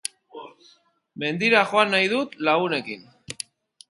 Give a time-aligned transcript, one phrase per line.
[1.23, 3.07] Mendira joan nahi dut lagunekin